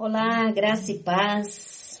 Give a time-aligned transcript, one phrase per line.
[0.00, 2.00] Olá, graça e paz.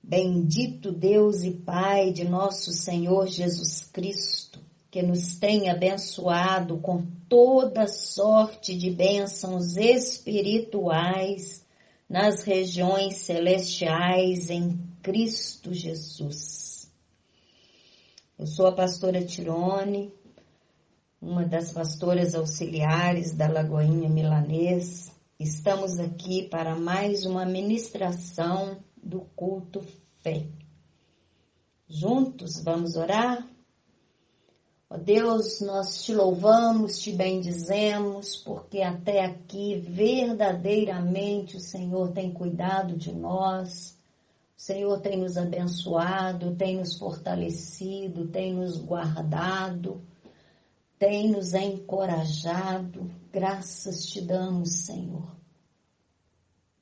[0.00, 4.60] Bendito Deus e Pai de nosso Senhor Jesus Cristo,
[4.92, 11.66] que nos tem abençoado com toda sorte de bênçãos espirituais
[12.08, 16.88] nas regiões celestiais em Cristo Jesus.
[18.38, 20.12] Eu sou a pastora Tirone,
[21.20, 29.80] uma das pastoras auxiliares da Lagoinha Milanês Estamos aqui para mais uma ministração do culto
[30.22, 30.46] fé.
[31.88, 33.44] Juntos vamos orar?
[34.88, 42.96] Ó Deus, nós te louvamos, te bendizemos, porque até aqui verdadeiramente o Senhor tem cuidado
[42.96, 43.98] de nós.
[44.56, 50.00] O Senhor tem nos abençoado, tem nos fortalecido, tem nos guardado
[51.04, 53.10] tem nos encorajado.
[53.30, 55.36] Graças te damos, Senhor.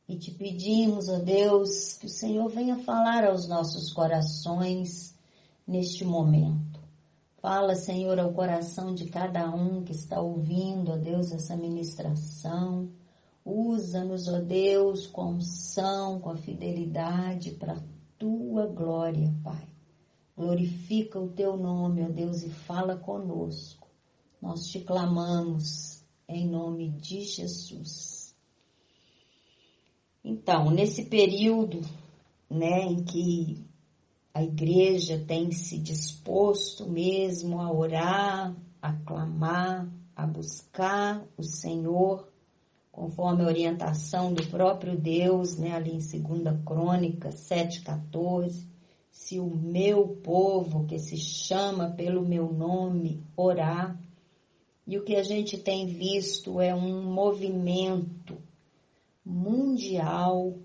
[0.08, 5.18] E te pedimos, ó Deus, que o Senhor venha falar aos nossos corações
[5.66, 6.78] neste momento.
[7.40, 12.90] Fala, Senhor, ao coração de cada um que está ouvindo, ó Deus, essa ministração.
[13.44, 17.82] Usa-nos, ó Deus, com unção, com a fidelidade para a
[18.16, 19.66] tua glória, Pai.
[20.36, 23.81] Glorifica o teu nome, ó Deus, e fala conosco.
[24.42, 28.34] Nós te clamamos em nome de Jesus.
[30.24, 31.80] Então, nesse período,
[32.50, 33.64] né, em que
[34.34, 42.28] a igreja tem se disposto mesmo a orar, a clamar, a buscar o Senhor,
[42.90, 48.66] conforme a orientação do próprio Deus, né, ali em 2 Crônica 7,14,
[49.08, 53.96] se o meu povo, que se chama pelo meu nome, orar,
[54.86, 58.36] e o que a gente tem visto é um movimento
[59.24, 60.58] mundial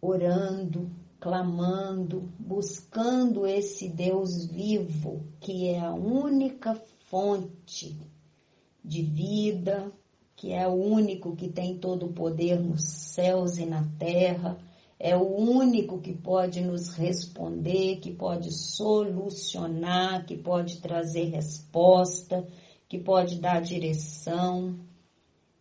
[0.00, 6.74] orando, clamando, buscando esse Deus vivo, que é a única
[7.08, 7.96] fonte
[8.84, 9.92] de vida,
[10.36, 14.58] que é o único que tem todo o poder nos céus e na terra
[15.02, 22.46] é o único que pode nos responder, que pode solucionar, que pode trazer resposta,
[22.86, 24.78] que pode dar direção.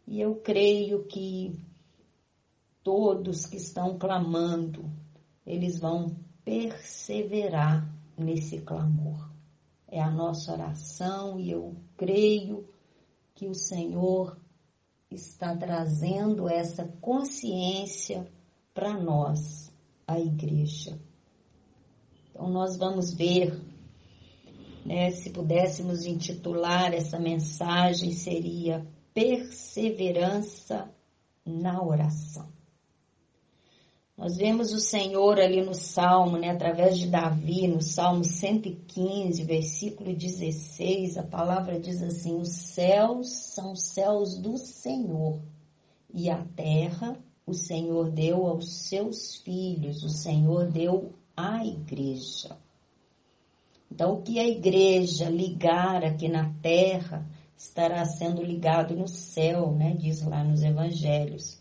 [0.06, 1.58] E eu creio que
[2.84, 4.92] todos que estão clamando,
[5.46, 9.32] eles vão perseverar nesse clamor.
[9.88, 12.68] É a nossa oração e eu creio
[13.34, 14.38] que o Senhor
[15.10, 18.30] está trazendo essa consciência
[18.74, 19.72] para nós,
[20.08, 21.00] a igreja.
[22.30, 23.60] Então, nós vamos ver,
[24.86, 30.90] né, se pudéssemos intitular essa mensagem, seria Perseverança
[31.46, 32.48] na Oração.
[34.20, 40.14] Nós vemos o Senhor ali no Salmo, né, através de Davi, no Salmo 115, versículo
[40.14, 45.40] 16, a palavra diz assim: Os céus são céus do Senhor
[46.14, 47.18] e a terra
[47.50, 52.56] o Senhor deu aos seus filhos, o Senhor deu à igreja.
[53.92, 57.28] Então, o que a igreja ligar aqui na terra
[57.58, 59.96] estará sendo ligado no céu, né?
[59.98, 61.60] Diz lá nos evangelhos.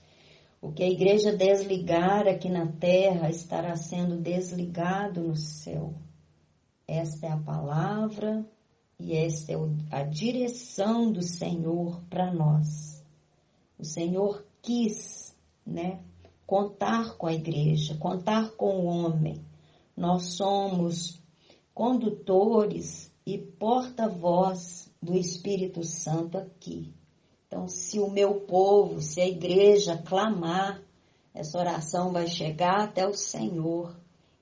[0.60, 5.94] O que a igreja desligar aqui na terra estará sendo desligado no céu.
[6.86, 8.44] Esta é a palavra
[8.98, 9.56] e esta é
[9.90, 13.02] a direção do Senhor para nós.
[13.78, 15.17] O Senhor quis
[15.68, 16.00] né?
[16.46, 19.44] Contar com a igreja, contar com o homem.
[19.96, 21.22] Nós somos
[21.74, 26.94] condutores e porta-voz do Espírito Santo aqui.
[27.46, 30.82] Então, se o meu povo, se a igreja clamar,
[31.34, 33.94] essa oração vai chegar até o Senhor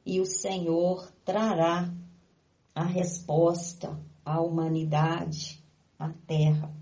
[0.05, 1.93] e o Senhor trará
[2.75, 5.63] a resposta à humanidade,
[5.99, 6.73] à terra.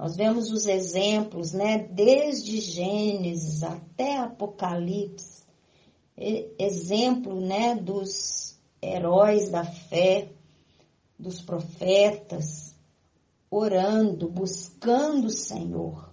[0.00, 5.42] Nós vemos os exemplos, né, desde Gênesis até Apocalipse,
[6.58, 10.30] exemplo, né, dos heróis da fé,
[11.18, 12.74] dos profetas,
[13.50, 16.08] orando, buscando o Senhor.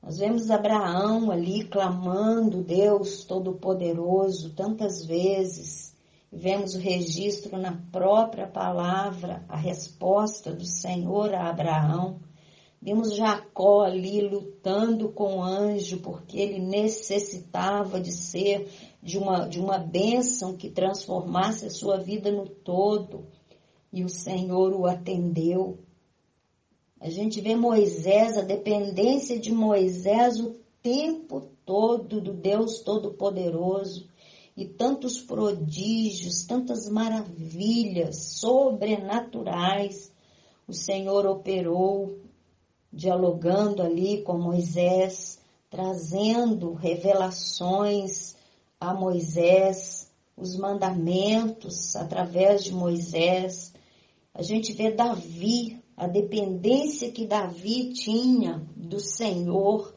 [0.00, 5.96] Nós vemos Abraão ali clamando Deus Todo-Poderoso tantas vezes.
[6.30, 12.20] Vemos o registro na própria palavra, a resposta do Senhor a Abraão.
[12.80, 18.68] Vimos Jacó ali lutando com o anjo porque ele necessitava de ser
[19.02, 23.26] de uma, de uma bênção que transformasse a sua vida no todo.
[23.92, 25.78] E o Senhor o atendeu.
[27.00, 34.08] A gente vê Moisés, a dependência de Moisés o tempo todo do Deus Todo-Poderoso
[34.56, 40.14] e tantos prodígios, tantas maravilhas sobrenaturais
[40.68, 42.18] o Senhor operou,
[42.96, 45.38] dialogando ali com Moisés,
[45.68, 48.34] trazendo revelações
[48.80, 53.74] a Moisés, os mandamentos através de Moisés.
[54.32, 59.94] A gente vê Davi, a dependência que Davi tinha do Senhor,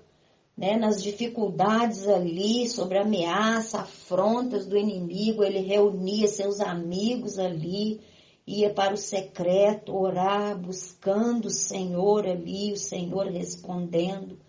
[0.58, 8.02] né, nas dificuldades ali, sobre ameaça, afrontas do inimigo, ele reunia seus amigos ali,
[8.50, 14.40] ia para o secreto orar, buscando o Senhor ali, o Senhor respondendo.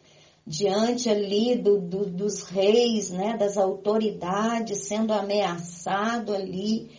[0.46, 6.90] Diante ali do, do, dos reis, né, das autoridades, sendo ameaçado ali,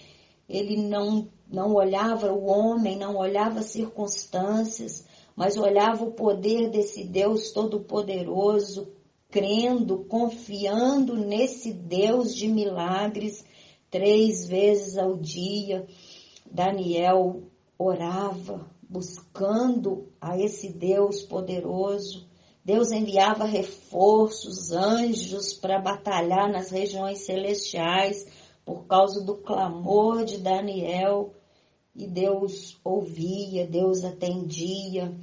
[0.48, 5.04] ele não, não olhava o homem, não olhava as circunstâncias,
[5.36, 8.89] mas olhava o poder desse Deus Todo-Poderoso,
[9.31, 13.44] crendo, confiando nesse Deus de milagres
[13.89, 15.88] três vezes ao dia.
[16.53, 17.44] Daniel
[17.80, 22.27] orava, buscando a esse Deus poderoso.
[22.63, 28.27] Deus enviava reforços, anjos para batalhar nas regiões celestiais
[28.65, 31.33] por causa do clamor de Daniel.
[31.95, 35.15] E Deus ouvia, Deus atendia.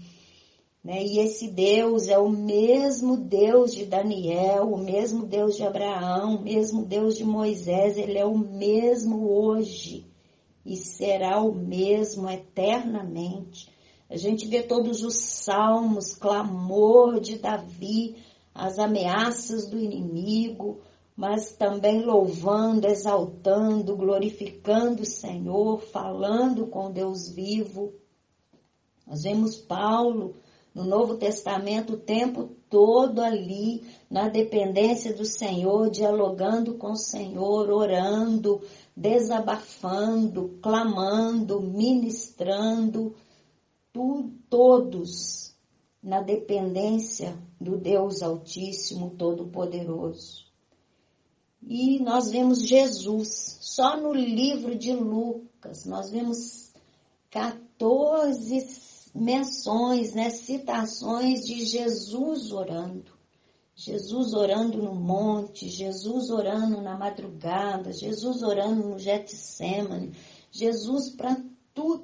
[0.82, 1.04] Né?
[1.04, 6.42] E esse Deus é o mesmo Deus de Daniel, o mesmo Deus de Abraão, o
[6.42, 10.07] mesmo Deus de Moisés, ele é o mesmo hoje
[10.68, 13.72] e será o mesmo eternamente.
[14.10, 18.16] A gente vê todos os salmos, clamor de Davi,
[18.54, 20.82] as ameaças do inimigo,
[21.16, 27.94] mas também louvando, exaltando, glorificando o Senhor, falando com Deus vivo.
[29.06, 30.36] Nós vemos Paulo
[30.74, 37.70] no Novo Testamento o tempo todo ali, na dependência do Senhor, dialogando com o Senhor,
[37.70, 38.60] orando,
[38.96, 43.14] desabafando, clamando, ministrando,
[43.92, 45.54] tu, todos
[46.02, 50.46] na dependência do Deus Altíssimo, Todo-Poderoso.
[51.66, 56.72] E nós vemos Jesus, só no livro de Lucas, nós vemos
[57.30, 58.60] 14
[59.18, 63.18] menções, né, citações de Jesus orando.
[63.74, 70.12] Jesus orando no monte, Jesus orando na madrugada, Jesus orando no Getsemane,
[70.50, 71.40] Jesus para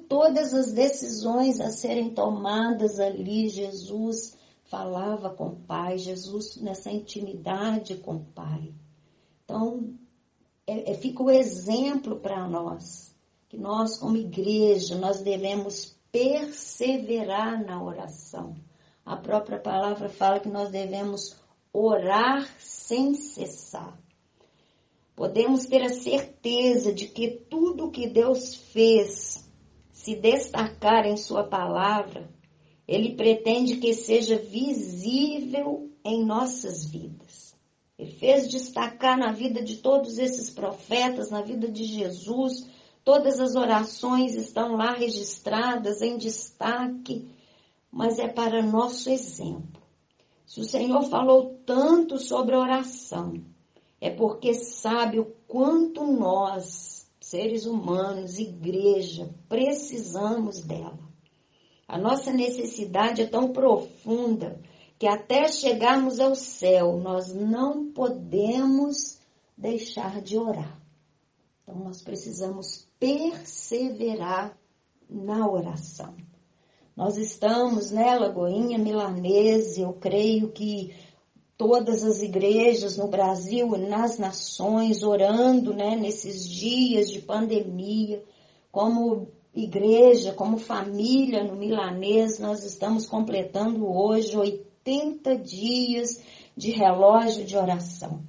[0.07, 7.97] todas as decisões a serem tomadas ali, Jesus falava com o Pai, Jesus nessa intimidade
[7.97, 8.73] com o Pai.
[9.43, 9.93] Então,
[10.65, 13.13] é, é, fica o exemplo para nós,
[13.49, 18.55] que nós como igreja, nós devemos perseverar na oração.
[19.05, 21.35] A própria palavra fala que nós devemos
[21.73, 23.99] orar sem cessar.
[25.13, 29.45] Podemos ter a certeza de que tudo que Deus fez
[29.91, 32.29] se destacar em Sua palavra,
[32.87, 37.53] Ele pretende que seja visível em nossas vidas.
[37.99, 42.69] Ele fez destacar na vida de todos esses profetas, na vida de Jesus,
[43.05, 47.29] Todas as orações estão lá registradas em destaque,
[47.91, 49.79] mas é para nosso exemplo.
[50.43, 53.45] Se o Senhor falou tanto sobre oração,
[54.01, 60.97] é porque sabe o quanto nós, seres humanos, igreja, precisamos dela.
[61.87, 64.59] A nossa necessidade é tão profunda
[64.97, 69.19] que até chegarmos ao céu, nós não podemos
[69.55, 70.81] deixar de orar.
[71.61, 74.57] Então, nós precisamos perseverar
[75.09, 76.15] na oração.
[76.95, 80.95] Nós estamos, né, Lagoinha Milanese, eu creio que
[81.57, 88.23] todas as igrejas no Brasil nas nações orando, né, nesses dias de pandemia,
[88.71, 96.21] como igreja, como família no Milanês, nós estamos completando hoje 80 dias
[96.55, 98.23] de relógio de oração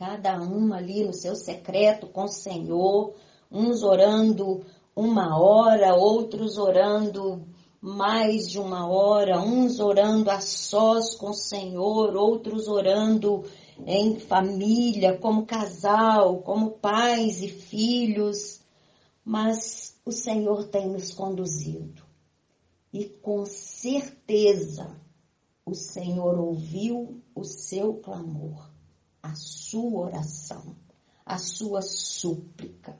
[0.00, 3.14] cada um ali no seu secreto com o Senhor,
[3.50, 4.64] uns orando
[4.94, 7.46] uma hora, outros orando
[7.80, 13.44] mais de uma hora, uns orando a sós com o Senhor, outros orando
[13.86, 18.60] em família, como casal, como pais e filhos,
[19.24, 22.02] mas o Senhor tem nos conduzido.
[22.92, 24.94] E com certeza
[25.64, 28.70] o Senhor ouviu o seu clamor
[29.22, 30.76] a sua oração,
[31.24, 32.98] a sua súplica.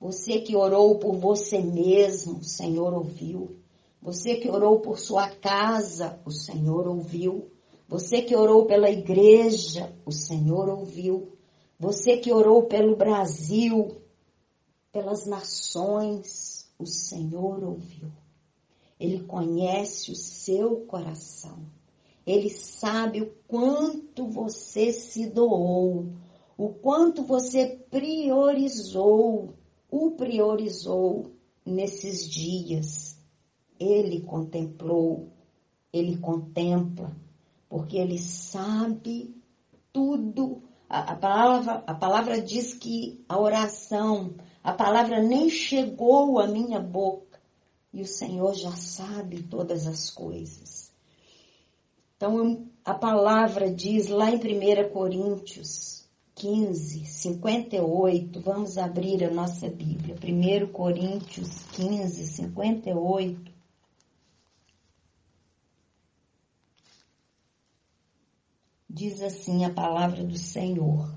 [0.00, 3.58] Você que orou por você mesmo, o Senhor ouviu.
[4.00, 7.50] Você que orou por sua casa, o Senhor ouviu.
[7.86, 11.36] Você que orou pela igreja, o Senhor ouviu.
[11.78, 14.00] Você que orou pelo Brasil,
[14.90, 18.10] pelas nações, o Senhor ouviu.
[18.98, 21.58] Ele conhece o seu coração.
[22.26, 26.06] Ele sabe o quanto você se doou,
[26.56, 29.54] o quanto você priorizou,
[29.90, 31.32] o priorizou
[31.64, 33.18] nesses dias.
[33.78, 35.32] Ele contemplou,
[35.92, 37.16] ele contempla,
[37.68, 39.34] porque ele sabe
[39.92, 40.62] tudo.
[40.88, 46.80] A, a, palavra, a palavra diz que a oração, a palavra nem chegou à minha
[46.80, 47.40] boca
[47.92, 50.92] e o Senhor já sabe todas as coisas.
[52.16, 55.99] Então, a palavra diz lá em 1 Coríntios
[56.40, 60.16] 15, 58, vamos abrir a nossa Bíblia.
[60.16, 63.52] 1 Coríntios 15, 58.
[68.88, 71.14] Diz assim a palavra do Senhor.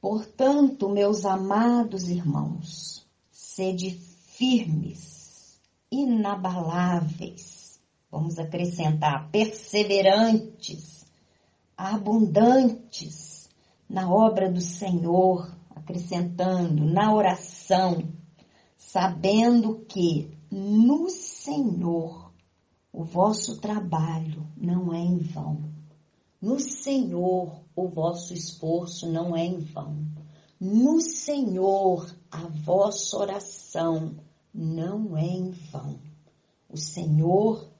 [0.00, 5.60] Portanto, meus amados irmãos, sede firmes,
[5.92, 7.59] inabaláveis,
[8.10, 11.06] vamos acrescentar, perseverantes,
[11.76, 13.48] abundantes
[13.88, 18.12] na obra do Senhor, acrescentando, na oração,
[18.76, 22.32] sabendo que no Senhor
[22.92, 25.70] o vosso trabalho não é em vão.
[26.42, 29.96] No Senhor o vosso esforço não é em vão.
[30.60, 34.16] No Senhor a vossa oração
[34.52, 35.98] não é em vão.
[36.68, 37.70] O Senhor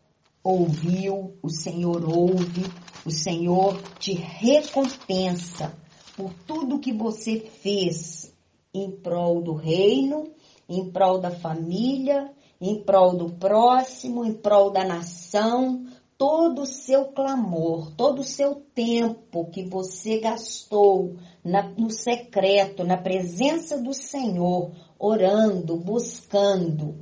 [0.43, 2.65] ouviu, o Senhor ouve,
[3.05, 5.75] o Senhor te recompensa
[6.17, 8.33] por tudo que você fez
[8.73, 10.31] em prol do reino,
[10.69, 12.31] em prol da família,
[12.61, 18.55] em prol do próximo, em prol da nação, todo o seu clamor, todo o seu
[18.75, 26.95] tempo que você gastou na, no secreto, na presença do Senhor, orando, buscando,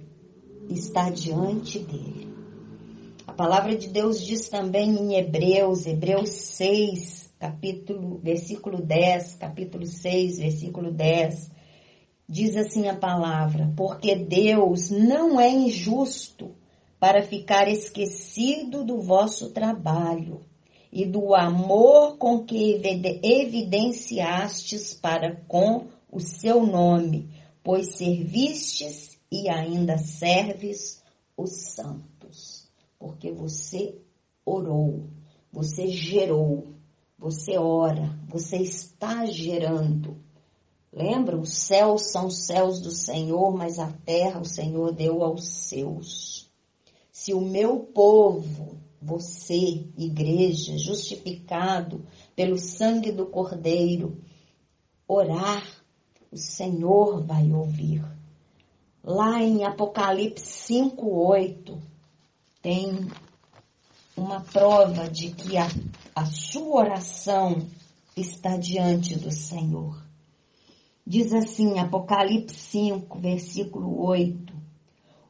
[0.71, 2.38] está diante dele.
[3.38, 10.90] Palavra de Deus diz também em Hebreus, Hebreus 6, capítulo, versículo 10, capítulo 6, versículo
[10.90, 11.49] 10,
[12.28, 16.57] diz assim a palavra: Porque Deus não é injusto
[16.99, 20.45] para ficar esquecido do vosso trabalho
[20.90, 22.83] e do amor com que
[23.23, 27.30] evidenciastes para com o seu nome,
[27.62, 31.00] pois servistes e ainda serves
[31.37, 32.18] os santos.
[32.99, 33.97] Porque você
[34.45, 35.09] orou,
[35.52, 36.75] você gerou,
[37.19, 40.17] você ora, você está gerando.
[40.93, 41.38] Lembra?
[41.38, 46.50] Os céus são céus do Senhor, mas a terra o Senhor deu aos seus.
[47.11, 54.19] Se o meu povo, você, igreja, justificado pelo sangue do Cordeiro,
[55.07, 55.64] orar,
[56.31, 58.05] o Senhor vai ouvir.
[59.02, 61.78] Lá em Apocalipse 5:8
[62.69, 63.09] tem
[64.15, 65.67] uma prova de que a,
[66.15, 67.67] a sua oração
[68.15, 70.05] está diante do Senhor.
[71.07, 74.53] Diz assim, Apocalipse 5, versículo 8: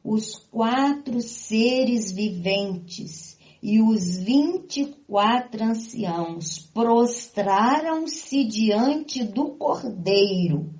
[0.03, 10.73] os quatro seres viventes e os vinte e quatro anciãos prostraram-se diante do Cordeiro,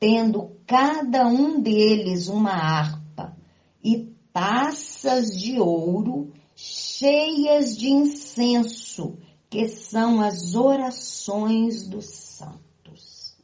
[0.00, 3.36] tendo cada um deles uma harpa
[3.84, 9.16] e taças de ouro cheias de incenso,
[9.48, 13.34] que são as orações dos santos.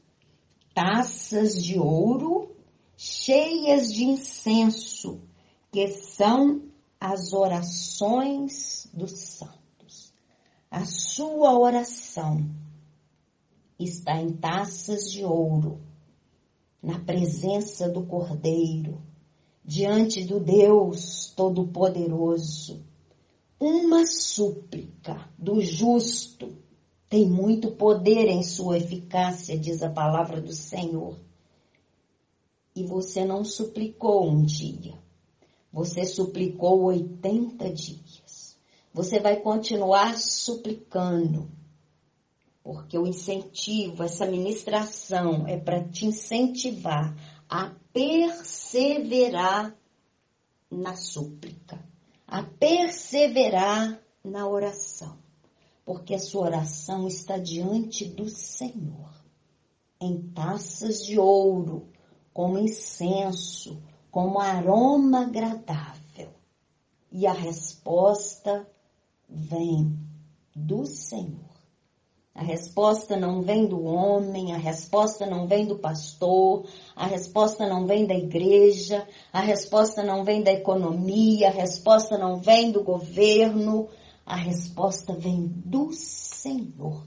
[0.74, 2.54] Taças de ouro
[2.94, 5.22] cheias de incenso,
[5.70, 6.60] que são
[7.00, 10.12] as orações dos santos.
[10.70, 12.50] A sua oração
[13.78, 15.80] está em taças de ouro,
[16.82, 19.00] na presença do Cordeiro,
[19.64, 22.84] diante do Deus Todo-Poderoso.
[23.60, 26.56] Uma súplica do justo
[27.08, 31.16] tem muito poder em sua eficácia, diz a palavra do Senhor
[32.74, 34.94] e você não suplicou um dia.
[35.72, 38.58] Você suplicou 80 dias.
[38.92, 41.50] Você vai continuar suplicando.
[42.62, 47.14] Porque o incentivo, essa ministração é para te incentivar
[47.48, 49.76] a perseverar
[50.70, 51.84] na súplica,
[52.26, 55.18] a perseverar na oração,
[55.84, 59.12] porque a sua oração está diante do Senhor,
[60.00, 61.88] em taças de ouro,
[62.32, 65.92] como incenso, como aroma agradável.
[67.10, 68.66] e a resposta
[69.28, 69.98] vem
[70.56, 71.51] do Senhor.
[72.34, 76.64] A resposta não vem do homem, a resposta não vem do pastor,
[76.96, 82.38] a resposta não vem da igreja, a resposta não vem da economia, a resposta não
[82.38, 83.88] vem do governo,
[84.24, 87.04] a resposta vem do Senhor.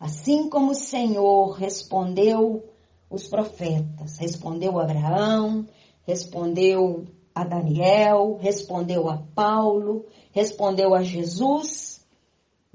[0.00, 2.64] Assim como o Senhor respondeu
[3.08, 5.64] os profetas, respondeu Abraão,
[6.02, 12.03] respondeu a Daniel, respondeu a Paulo, respondeu a Jesus,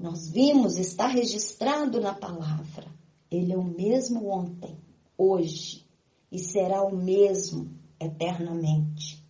[0.00, 2.86] nós vimos, está registrado na palavra.
[3.30, 4.78] Ele é o mesmo ontem,
[5.16, 5.84] hoje
[6.32, 9.22] e será o mesmo eternamente.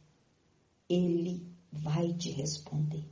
[0.88, 3.04] Ele vai te responder.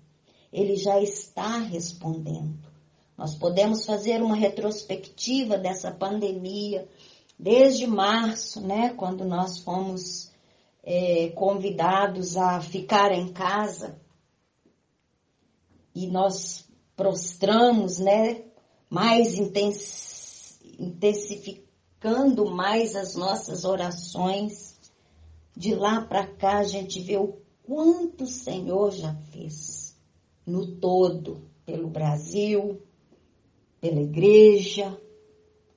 [0.53, 2.71] Ele já está respondendo.
[3.17, 6.89] Nós podemos fazer uma retrospectiva dessa pandemia
[7.37, 10.31] desde março, né, quando nós fomos
[10.85, 14.01] é, convidados a ficar em casa
[15.93, 16.68] e nós
[16.99, 18.45] prostramos, né?
[18.91, 19.39] Mais
[20.79, 24.77] intensificando mais as nossas orações.
[25.57, 29.97] De lá para cá a gente vê o quanto o Senhor já fez
[30.45, 32.83] no todo, pelo Brasil,
[33.81, 35.01] pela igreja,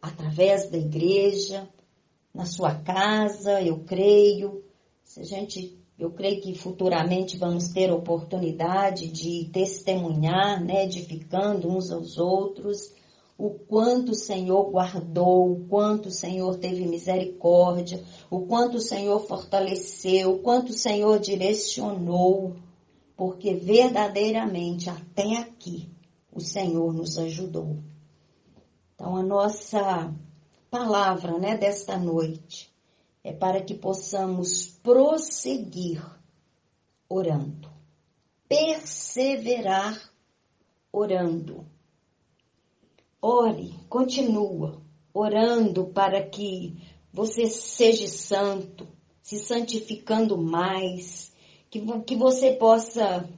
[0.02, 1.70] através da igreja,
[2.34, 4.64] na sua casa, eu creio.
[5.04, 11.92] Se a gente eu creio que futuramente vamos ter oportunidade de testemunhar, né, edificando uns
[11.92, 12.92] aos outros,
[13.38, 19.20] o quanto o Senhor guardou, o quanto o Senhor teve misericórdia, o quanto o Senhor
[19.20, 22.56] fortaleceu, o quanto o Senhor direcionou,
[23.16, 25.90] porque verdadeiramente até aqui
[26.32, 27.78] o Senhor nos ajudou.
[28.96, 30.14] Então a nossa
[30.70, 32.71] palavra, né, desta noite
[33.24, 36.04] é para que possamos prosseguir
[37.08, 37.70] orando,
[38.48, 40.12] perseverar
[40.92, 41.66] orando.
[43.22, 44.82] Ore, continua
[45.14, 46.82] orando para que
[47.14, 48.88] você seja santo,
[49.22, 51.32] se santificando mais,
[51.70, 53.30] que, que você possa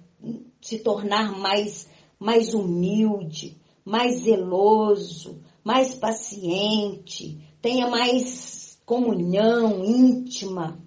[0.61, 10.79] se tornar mais, mais humilde, mais zeloso, mais paciente, tenha mais comunhão íntima,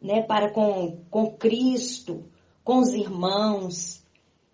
[0.00, 2.24] né, para com, com Cristo,
[2.64, 4.02] com os irmãos,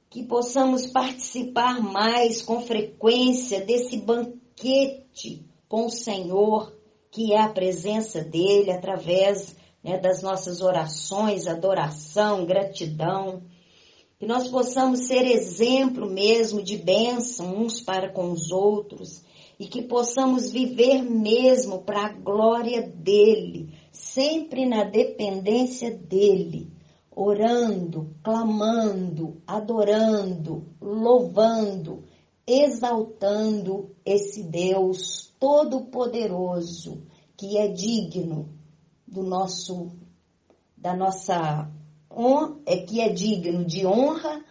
[0.09, 6.75] que possamos participar mais com frequência desse banquete com o Senhor,
[7.11, 13.43] que é a presença dele através né, das nossas orações, adoração, gratidão.
[14.19, 19.23] Que nós possamos ser exemplo mesmo de bênção uns para com os outros
[19.59, 26.71] e que possamos viver mesmo para a glória dele, sempre na dependência dele,
[27.11, 32.05] orando, clamando, adorando, louvando,
[32.47, 37.03] exaltando esse Deus todo-poderoso
[37.37, 38.49] que é digno
[39.07, 39.91] do nosso
[40.77, 41.71] da nossa
[42.65, 44.43] é que é digno de honra,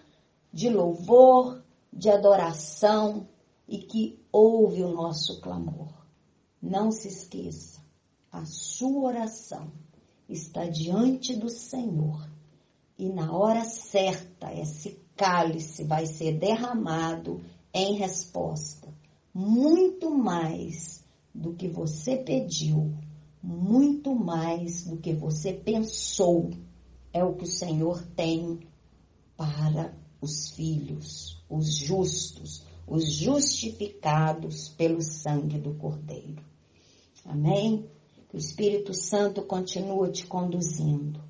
[0.54, 3.28] de louvor, de adoração
[3.68, 5.94] e que ouve o nosso clamor.
[6.62, 7.80] Não se esqueça,
[8.30, 9.72] a sua oração
[10.28, 12.30] está diante do Senhor
[13.00, 17.40] e na hora certa esse cálice vai ser derramado
[17.74, 18.94] em resposta,
[19.34, 21.02] muito mais
[21.34, 22.94] do que você pediu,
[23.42, 26.52] muito mais do que você pensou,
[27.14, 28.60] é o que o Senhor tem
[29.38, 36.44] para os filhos, os justos, os justificados pelo sangue do Cordeiro.
[37.26, 37.90] Amém?
[38.30, 41.24] Que o Espírito Santo continua te conduzindo,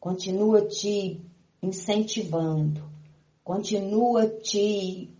[0.00, 1.20] continua te
[1.62, 2.82] incentivando,
[3.44, 5.10] continua te,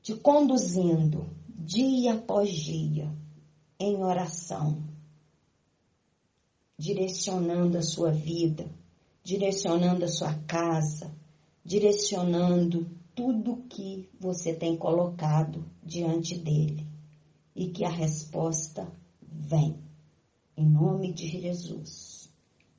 [0.00, 3.12] te conduzindo dia após dia
[3.78, 4.82] em oração,
[6.78, 8.70] direcionando a sua vida,
[9.24, 11.12] direcionando a sua casa,
[11.64, 16.86] direcionando tudo que você tem colocado diante dele
[17.54, 19.76] e que a resposta vem
[20.56, 22.30] em nome de Jesus.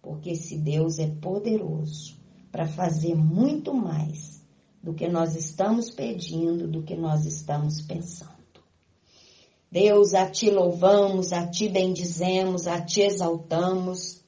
[0.02, 2.16] Porque esse Deus é poderoso
[2.52, 4.44] para fazer muito mais
[4.82, 8.34] do que nós estamos pedindo, do que nós estamos pensando.
[9.72, 14.22] Deus, a ti louvamos, a ti bendizemos, a ti exaltamos,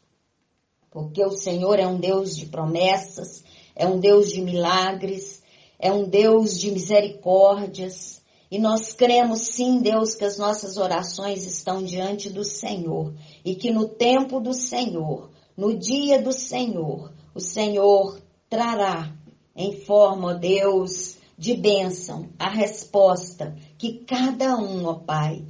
[0.89, 3.44] porque o Senhor é um Deus de promessas,
[3.76, 5.44] é um Deus de milagres,
[5.79, 8.23] é um Deus de misericórdias.
[8.49, 13.71] E nós cremos sim, Deus, que as nossas orações estão diante do Senhor e que
[13.71, 19.13] no tempo do Senhor, no dia do Senhor, o Senhor trará
[19.55, 25.43] em forma, ó Deus, de bênção a resposta que cada um, ó Pai,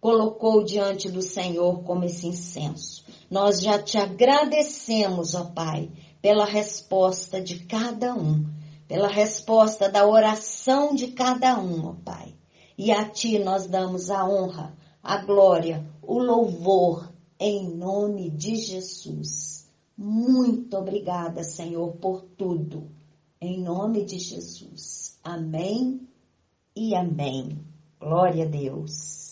[0.00, 3.04] colocou diante do Senhor como esse incenso.
[3.30, 5.90] Nós já te agradecemos, ó Pai,
[6.22, 8.46] pela resposta de cada um,
[8.88, 12.34] pela resposta da oração de cada um, ó Pai.
[12.78, 19.68] E a Ti nós damos a honra, a glória, o louvor, em nome de Jesus.
[19.96, 22.90] Muito obrigada, Senhor, por tudo.
[23.40, 25.18] Em nome de Jesus.
[25.22, 26.06] Amém
[26.74, 27.58] e amém.
[27.98, 29.25] Glória a Deus.